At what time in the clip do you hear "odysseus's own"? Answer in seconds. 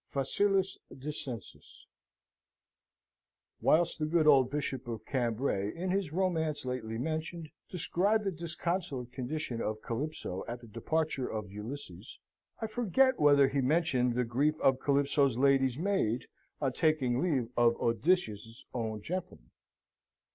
17.79-19.03